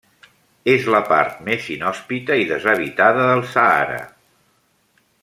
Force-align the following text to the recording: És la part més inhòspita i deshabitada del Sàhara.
És 0.75 0.87
la 0.93 1.01
part 1.09 1.43
més 1.49 1.67
inhòspita 1.75 2.39
i 2.45 2.49
deshabitada 2.53 3.29
del 3.33 3.47
Sàhara. 3.53 4.01